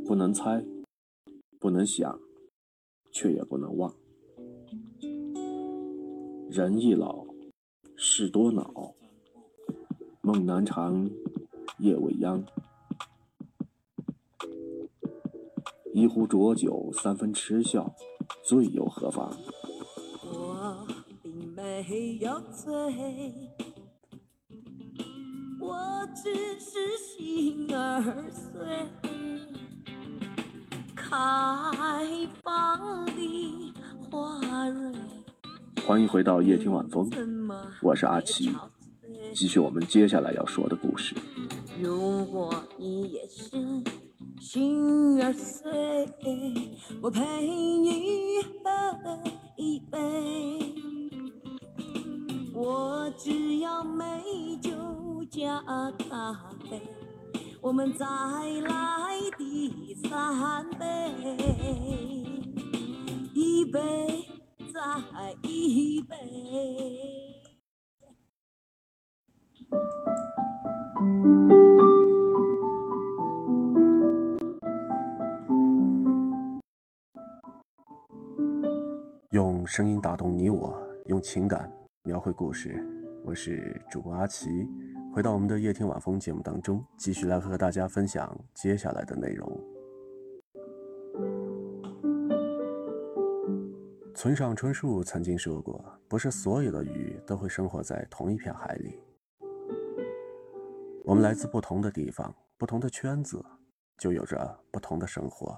[0.07, 0.63] 不能猜
[1.59, 2.17] 不能想
[3.11, 3.93] 却也不能忘。
[6.49, 7.25] 人易老
[7.97, 8.93] 事多恼。
[10.21, 11.09] 梦难长
[11.79, 12.43] 夜未央。
[15.93, 17.93] 一壶浊酒三分痴笑
[18.43, 19.37] 醉又何妨？
[20.23, 20.87] 我
[21.21, 22.69] 并没有醉
[25.61, 29.16] 我只是心儿碎
[31.09, 31.15] 开
[32.43, 33.73] 放的
[34.11, 34.93] 花蕊，
[35.85, 37.09] 欢迎回到夜听晚风。
[37.81, 38.51] 我是阿奇，
[39.33, 41.15] 继续我们接下来要说的故事。
[41.81, 43.51] 如果你也是
[44.41, 45.71] 心儿碎，
[47.01, 49.17] 我陪你喝
[49.55, 50.75] 一杯。
[52.53, 54.69] 我只要美酒
[55.31, 55.63] 加
[56.09, 56.33] 咖
[56.69, 56.81] 啡。
[57.61, 60.85] 我们再来第三杯
[63.33, 63.79] 一杯
[64.73, 66.15] 再一杯
[79.31, 80.75] 用声音打动你我
[81.07, 81.71] 用情感
[82.03, 82.83] 描绘故事。
[83.25, 84.47] 我是主播阿奇。
[85.17, 89.51] 回到我们的夜听晚风节目当中，继续来和大家分享接下来的内容。
[94.13, 98.99] 村上春树曾经说过：“不是所有的鱼都会生活在同一片海里。”
[101.03, 103.43] 我们来自不同的地方，不同的圈子，
[103.97, 105.57] 就有着不同的生活。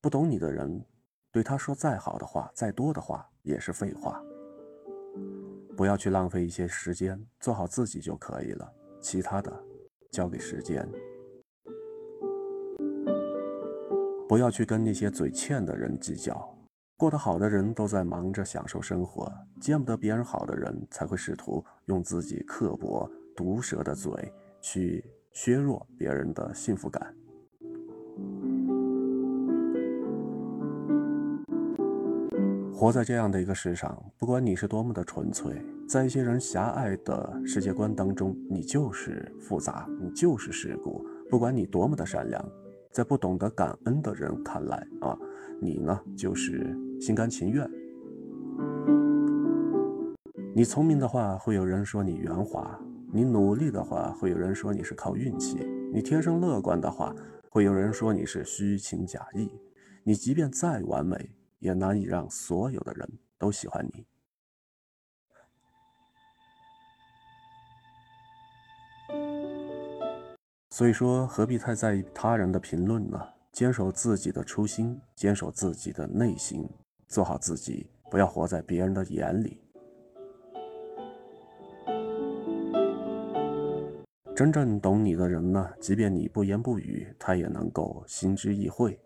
[0.00, 0.80] 不懂你的人。
[1.32, 4.22] 对他说再好的话，再多的话也是废话。
[5.80, 8.70] 不要去浪费一些时间，做好自己就可以了，
[9.00, 9.50] 其他的
[10.10, 10.86] 交给时间。
[14.28, 16.54] 不要去跟那些嘴欠的人计较，
[16.98, 24.12] 过得好的人都在忙着享受生活，见不得别人好的人才会试图用自己刻薄毒舌的嘴
[24.60, 25.02] 去
[25.32, 27.16] 削弱别人的幸福感。
[32.80, 35.54] 活在这样的一个世上，不管你是多么的纯粹，
[35.86, 41.04] 在一些人狭隘的世界观当中，你就是复杂，你就是世故。
[41.28, 42.42] 不管你多么的善良，
[42.90, 45.14] 在不懂得感恩的人看来啊，
[45.60, 47.70] 你呢就是心甘情愿。
[50.54, 52.62] 你聪明的话，会有人说你圆滑；
[53.12, 55.58] 你努力的话，会有人说你是靠运气；
[55.92, 57.14] 你天生乐观的话，
[57.50, 59.50] 会有人说你是虚情假意。
[60.02, 61.30] 你即便再完美。
[61.60, 63.08] 也难以让所有的人
[63.38, 64.04] 都喜欢你。
[70.70, 73.20] 所以说，何必太在意他人的评论呢？
[73.52, 76.66] 坚守自己的初心，坚守自己的内心，
[77.06, 79.60] 做好自己，不要活在别人的眼里。
[84.34, 88.98] 真正懂你的人呢，即便你不言不语，他也能够心知意会。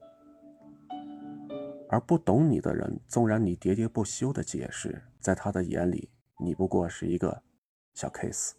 [1.94, 7.40] 而不懂你的人，纵然你喋喋不休的解释，在他的眼里，你不过是一个
[7.94, 8.50] 小 case。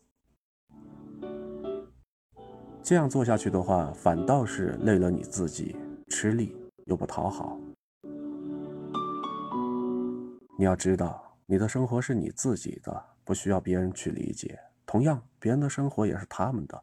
[2.81, 5.75] 这样做下去的话，反倒是累了你自己，
[6.07, 6.55] 吃力
[6.85, 7.59] 又不讨好。
[10.57, 14.57] 你要知道，你的生活是你自己的，不需要别人去理解。
[14.85, 16.81] 同样，别人的生活也是他们的，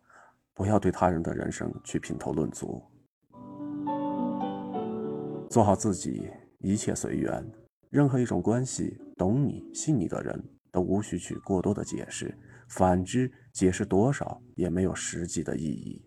[0.53, 2.82] 不要对他人的人生去评头论足。
[5.48, 6.28] 做好自己。
[6.63, 7.45] 一切随缘，
[7.91, 10.41] 任何一种关系，懂你、信你的人
[10.71, 12.33] 都无需去过多的解释，
[12.69, 16.01] 反之，解释多少也没有实际的意义。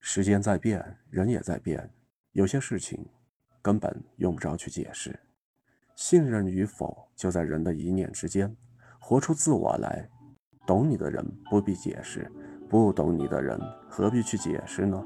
[0.00, 1.88] 时间在变，人也在变，
[2.32, 3.06] 有些事情
[3.62, 5.16] 根本用不着去解释。
[6.04, 8.56] 信任与否，就在人的一念之间。
[8.98, 10.10] 活出自我来，
[10.66, 12.28] 懂你的人不必解释，
[12.68, 13.56] 不懂你的人
[13.88, 15.00] 何必去解释呢？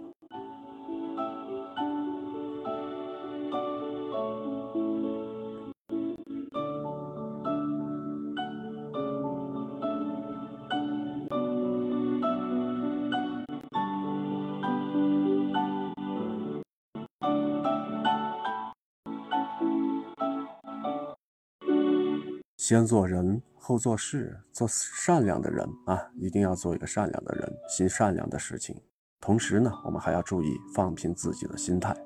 [22.69, 26.03] 先做人，后做事，做善良的人啊！
[26.17, 28.75] 一定要做一个善良的人，行善良的事情。
[29.21, 31.97] 同时呢，我们还要注意放平自己的心态。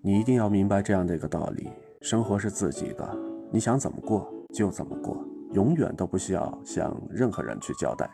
[0.00, 1.68] 你一定要明白这样的一个道理：
[2.02, 3.18] 生活是自己的，
[3.50, 5.16] 你想怎么过就怎么过，
[5.54, 8.08] 永远都不需要向任何人去交代，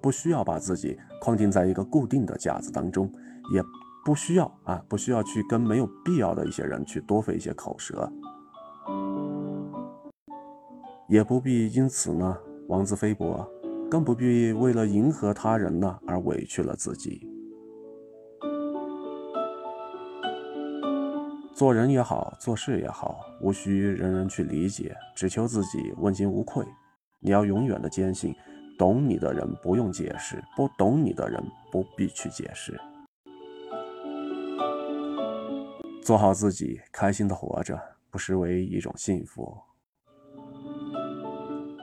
[0.00, 3.12] 不需要把自己框定在一个固定的架子当中，
[3.52, 3.62] 也。
[4.08, 8.10] 不需要啊，不需要去跟没有必要的一些人去多费一些口舌，
[11.10, 12.34] 也不必因此呢
[12.68, 13.46] 妄自菲薄，
[13.90, 17.28] 更不必为了迎合他人呢而委屈了自己。
[21.52, 26.64] 做人也好，做事也好，无需人人去理解，只求自己问心无愧。
[27.20, 28.34] 你要永远的坚信，
[28.78, 32.80] 懂你的人不用解释，不懂你的人不必去解释。
[36.08, 37.78] 做好自己开心的活着
[38.08, 39.54] 不失为一种幸福。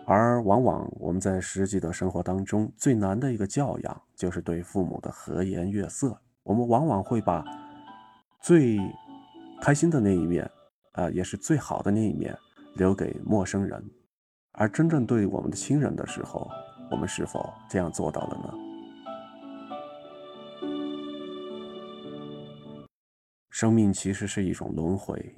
[0.07, 6.19] 而往往我们在实际的生活当中最难的一个教养就是对父母的和颜悦色。
[6.41, 7.45] 我们往往会把
[8.41, 8.79] 最
[9.61, 10.49] 开心的那一面
[10.93, 12.35] 啊也是最好的那一面
[12.73, 13.79] 留给陌生人。
[14.53, 16.49] 而真正对我们的亲人的时候
[16.89, 18.74] 我们是否这样做到了呢？
[23.55, 25.33] 生命其实是一种轮回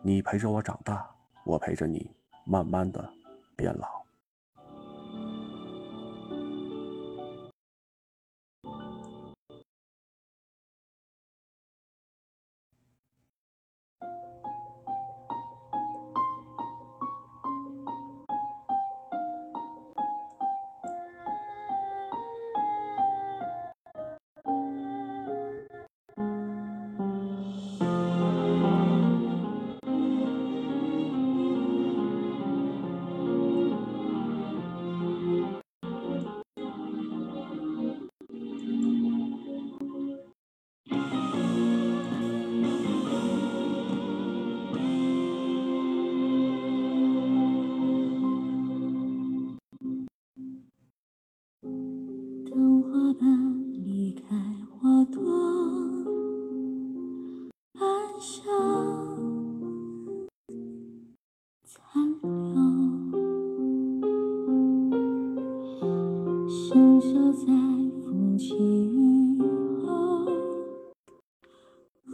[0.00, 1.04] 你陪着我长大
[1.42, 2.08] 我陪着你
[2.44, 3.12] 慢慢的
[3.56, 4.05] 变老。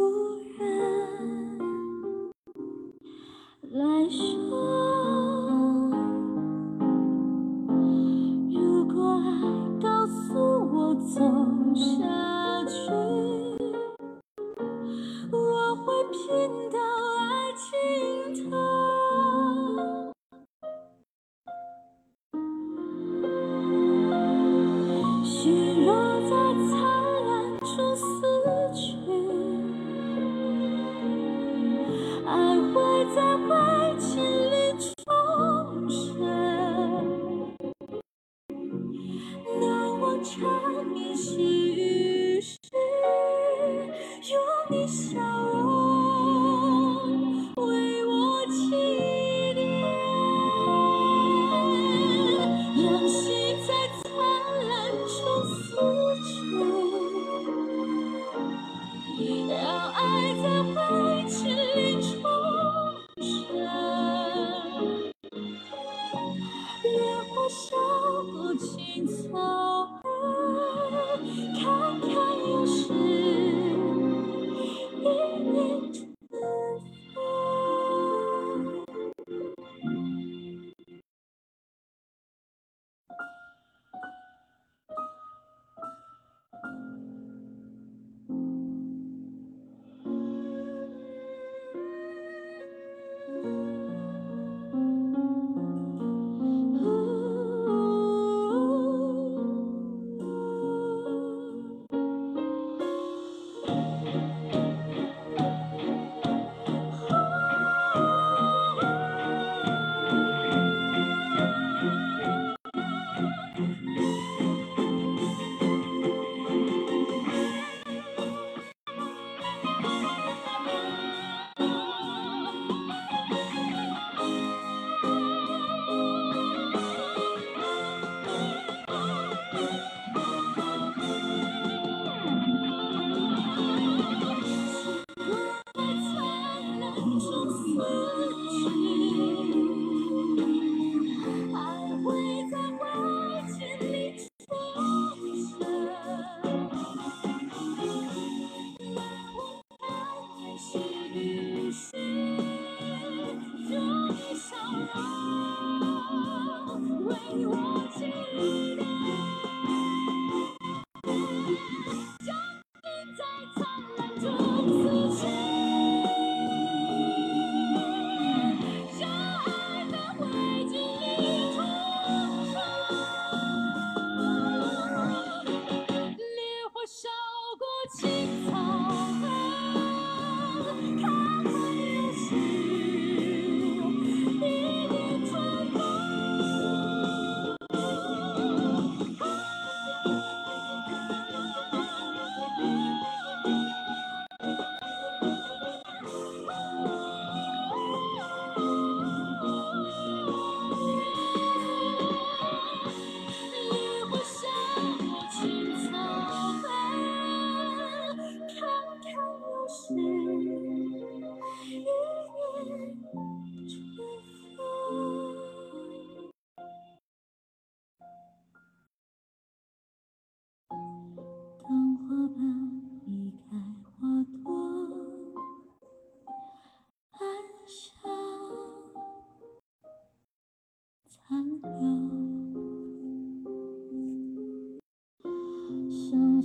[0.02, 0.41] Ooh.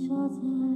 [0.08, 0.67] 发财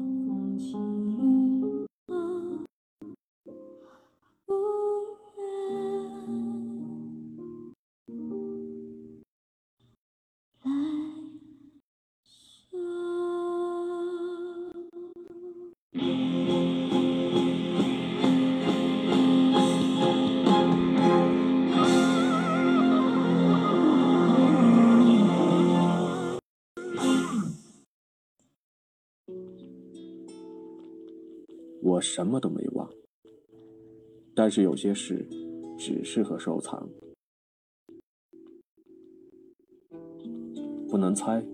[32.32, 32.90] 什么都没忘，
[34.34, 35.28] 但是有些事
[35.78, 36.88] 只适合收藏，
[40.88, 41.44] 不能猜，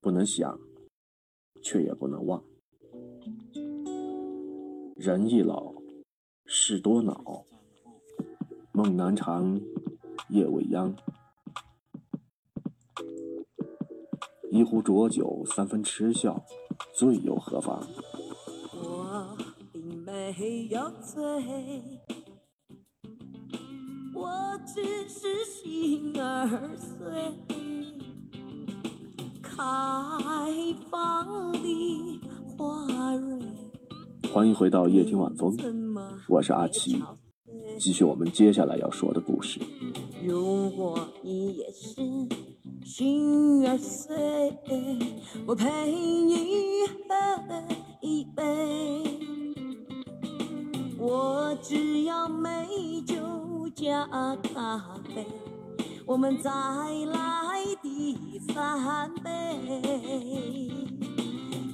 [0.00, 0.58] 不能想，
[1.62, 2.42] 却也不能忘。
[4.96, 5.72] 人易老，
[6.46, 7.44] 事多恼，
[8.72, 9.60] 梦难长，
[10.30, 10.96] 夜未央。
[14.50, 16.44] 一壶浊酒，三分痴笑，
[16.92, 17.86] 醉又何妨？
[20.42, 21.22] 我并没有醉，
[24.12, 24.28] 我
[24.66, 27.06] 只是心儿碎。
[29.40, 29.62] 开
[30.90, 32.20] 放的
[32.56, 33.40] 花蕊，
[34.32, 35.56] 欢迎回到夜听晚风，
[36.28, 37.00] 我是阿奇，
[37.78, 39.60] 继续我们接下来要说的故事。
[40.24, 41.94] 如果你也是
[42.84, 44.16] 心儿碎，
[45.46, 47.14] 我陪你喝
[48.00, 49.11] 一杯。
[51.14, 53.14] 我只要美酒
[53.74, 54.06] 加
[54.54, 54.78] 咖
[55.14, 55.26] 啡，
[56.06, 59.30] 我们再来第三杯，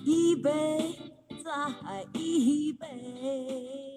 [0.04, 0.92] 一杯
[1.44, 3.87] 再一杯。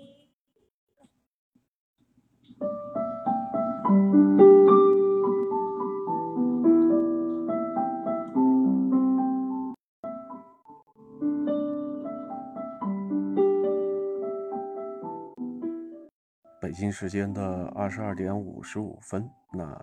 [16.62, 19.76] 北京时间的二十二点五十五分，那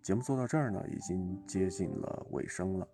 [0.00, 2.88] 节目做到这儿呢，已经接近了尾声了。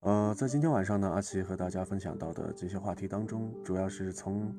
[0.00, 4.50] 呃，在今天晚上呢，阿奇和大家分享到的这些话题当中，主要是从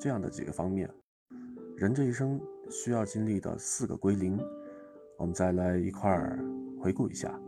[0.00, 0.88] 这样的几个方面：
[1.76, 4.40] 人这一生需要经历的四个归零，
[5.18, 6.42] 我们再来一块儿
[6.80, 7.38] 回顾一下。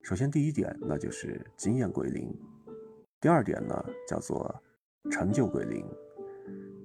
[0.00, 2.32] 首先，第一点，那就是经验归零；
[3.20, 4.62] 第二点呢，叫做
[5.10, 5.86] 成就归零。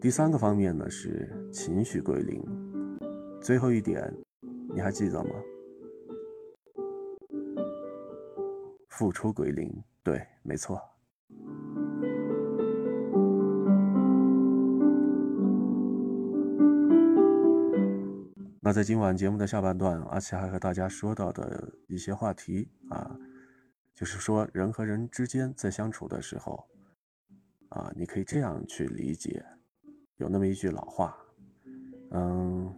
[0.02, 2.44] 第三个方面呢是情绪归零，
[3.40, 4.12] 最后一点，
[4.74, 5.30] 你还记得吗？
[8.90, 9.72] 付出归零，
[10.02, 10.82] 对，没错。
[18.60, 23.16] 那在今晚节目的下半段，阿奇还和大家说到的一些话题啊，
[23.94, 26.66] 就是说人和人之间在相处的时候，
[27.70, 29.46] 啊，你可以这样去理解。
[30.22, 31.18] 有那么一句老话，
[32.12, 32.72] 嗯，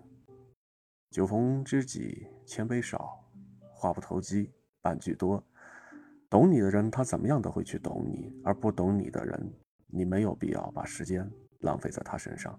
[1.10, 3.22] 酒逢知己千杯少，
[3.74, 4.50] 话不投机
[4.82, 5.44] 半句多。
[6.30, 9.54] 懂你的人，他怎么样都会去懂你；而不懂你的人，
[9.88, 11.30] 你没有必要把时间
[11.60, 12.58] 浪费在他身上。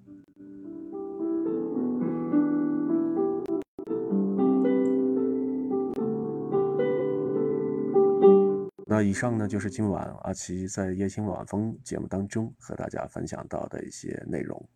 [8.96, 14.68] 那以上呢，就是今晚阿奇在夜听晚风节目当中和大家分享到的一些内容。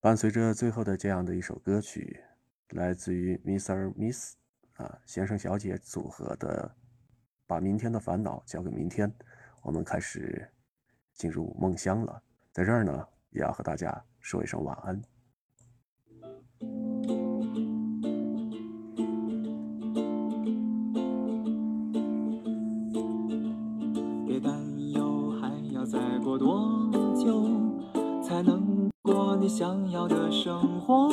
[0.00, 2.24] 伴随着最后的这样的一首歌曲，
[2.70, 3.92] 来自于 Mr.
[3.92, 4.32] Miss
[4.76, 6.74] 啊先生小姐组合的
[7.46, 9.06] 《把明天的烦恼交给明天》，
[9.60, 10.50] 我们开始
[11.12, 12.22] 进入梦乡了。
[12.50, 14.98] 在这儿呢，也要和大家说一声晚安。
[29.12, 31.08] 过你想要的生活？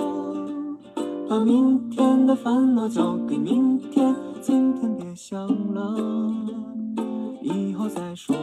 [1.29, 5.95] 把明天的烦恼交给明天，今天别想了，
[7.41, 8.35] 以后再说。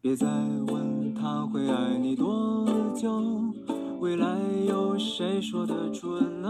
[0.00, 0.26] 别再
[0.66, 3.22] 问他会爱你多久，
[4.00, 4.26] 未来
[4.68, 6.48] 有谁说得准呢？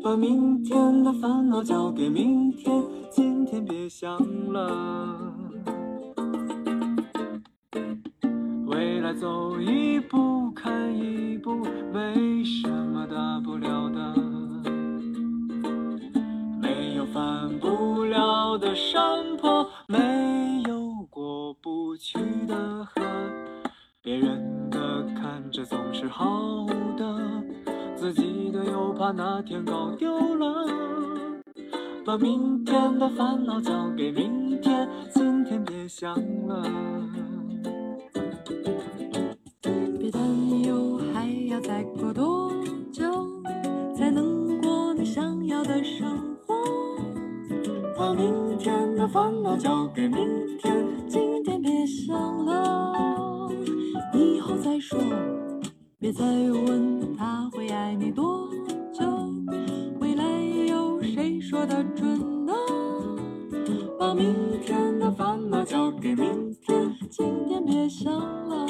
[0.00, 4.16] 把明天的烦恼交给明天，今天别想
[4.52, 5.21] 了。
[9.02, 14.14] 来走一步看一步，没什么大不了的。
[16.60, 23.02] 没有翻不了的山坡，没有过不去的河。
[24.00, 26.64] 别人的看着总是好
[26.96, 27.18] 的，
[27.96, 30.64] 自己的又怕哪天搞丢了。
[32.04, 36.14] 把明天的烦恼交给明天，今天别想
[36.46, 36.62] 了。
[48.12, 50.18] 把明天的烦恼交给明
[50.58, 53.48] 天，今天别想了，
[54.12, 54.98] 以后再说。
[55.98, 58.50] 别再问他会爱你多
[58.92, 59.02] 久，
[59.98, 60.24] 未来
[60.68, 62.52] 有谁说得准呢？
[63.98, 68.66] 把明天的烦恼交给明天，今天别想了。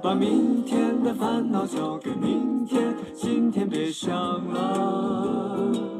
[0.00, 4.14] 把明天的烦恼交给明天，今天别想
[4.46, 5.97] 了。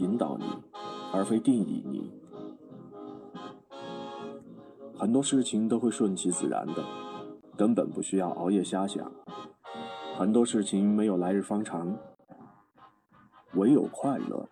[0.00, 0.46] 引导你，
[1.12, 2.10] 而非定义你。
[4.98, 6.82] 很多事情都会顺其自然的，
[7.56, 9.12] 根本不需要熬夜瞎想。
[10.16, 11.96] 很多事情没有来日方长，
[13.54, 14.48] 唯有快乐，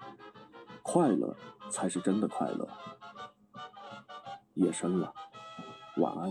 [0.82, 1.34] 快乐
[1.70, 2.68] 才是真的快乐。
[4.54, 5.12] 夜深了，
[5.96, 6.30] 晚安。